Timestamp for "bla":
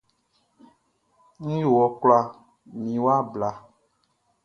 3.31-3.49